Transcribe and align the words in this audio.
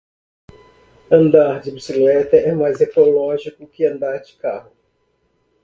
Andar 1.11 1.61
de 1.61 1.69
bicicleta 1.69 2.35
é 2.35 2.55
mais 2.55 2.81
ecológico 2.81 3.67
que 3.67 3.85
andar 3.85 4.17
de 4.19 4.33
carro. 4.33 4.71